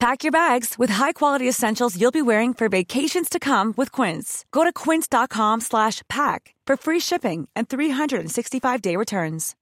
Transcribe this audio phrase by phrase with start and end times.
[0.00, 4.46] Pack your bags with high-quality essentials you'll be wearing for vacations to come with Quince.
[4.50, 9.54] Go to quince.com/pack for free shipping and 365-day returns.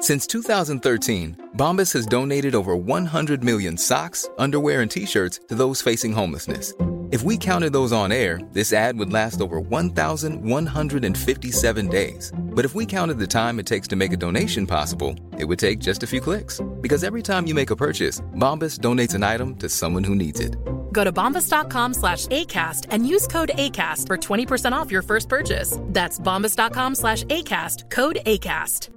[0.00, 6.12] Since 2013, Bombas has donated over 100 million socks, underwear, and t-shirts to those facing
[6.12, 6.72] homelessness.
[7.12, 12.32] If we counted those on air, this ad would last over 1,157 days.
[12.56, 15.58] But if we counted the time it takes to make a donation possible, it would
[15.58, 16.62] take just a few clicks.
[16.80, 20.40] Because every time you make a purchase, Bombas donates an item to someone who needs
[20.40, 20.56] it.
[20.90, 25.78] Go to bombas.com slash ACAST and use code ACAST for 20% off your first purchase.
[25.88, 28.88] That's bombas.com slash ACAST, code ACAST.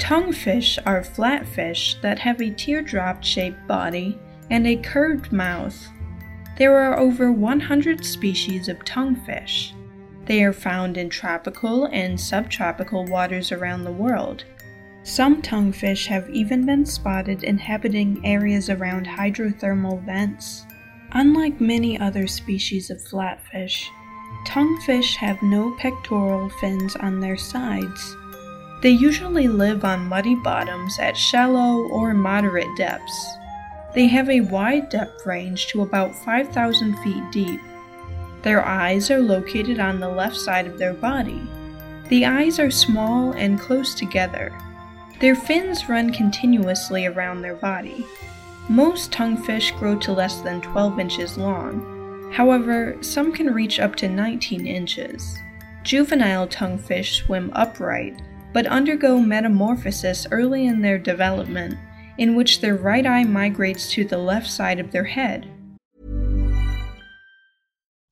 [0.00, 4.18] Tonguefish are flatfish that have a teardrop shaped body
[4.50, 5.76] and a curved mouth.
[6.58, 9.72] There are over 100 species of tonguefish.
[10.30, 14.44] They are found in tropical and subtropical waters around the world.
[15.02, 20.66] Some tonguefish have even been spotted inhabiting areas around hydrothermal vents.
[21.10, 23.88] Unlike many other species of flatfish,
[24.46, 28.16] tonguefish have no pectoral fins on their sides.
[28.82, 33.36] They usually live on muddy bottoms at shallow or moderate depths.
[33.96, 37.60] They have a wide depth range to about 5,000 feet deep.
[38.42, 41.42] Their eyes are located on the left side of their body.
[42.08, 44.56] The eyes are small and close together.
[45.20, 48.06] Their fins run continuously around their body.
[48.68, 52.32] Most tonguefish grow to less than 12 inches long.
[52.32, 55.38] However, some can reach up to 19 inches.
[55.82, 58.22] Juvenile tonguefish swim upright,
[58.52, 61.76] but undergo metamorphosis early in their development
[62.18, 65.49] in which their right eye migrates to the left side of their head.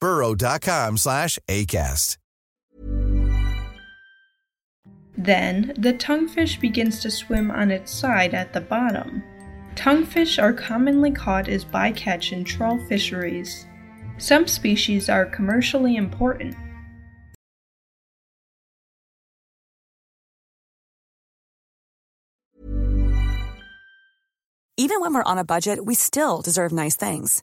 [0.00, 2.16] burrow.com slash ACAST.
[5.16, 9.22] Then, the tonguefish begins to swim on its side at the bottom.
[9.74, 13.66] Tonguefish are commonly caught as bycatch in trawl fisheries.
[14.16, 16.54] Some species are commercially important.
[24.76, 27.42] Even when we're on a budget, we still deserve nice things.